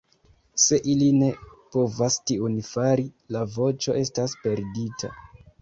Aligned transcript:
Se 0.61 0.77
ili 0.93 1.09
ne 1.17 1.27
povas 1.75 2.17
tiun 2.31 2.57
fari, 2.71 3.05
la 3.37 3.45
voĉo 3.59 3.99
estas 4.03 4.35
perdita. 4.47 5.15